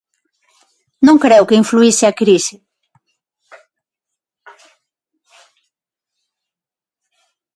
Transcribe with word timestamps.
Non 1.05 1.17
creo 1.23 1.47
que 1.47 1.59
influíse 1.61 2.05
a 2.07 2.17
crise. 2.21 2.55